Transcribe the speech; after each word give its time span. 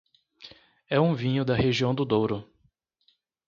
É 0.89 0.99
um 0.99 1.13
vinho 1.13 1.45
da 1.45 1.53
região 1.53 1.93
do 1.93 2.03
Douro. 2.03 2.43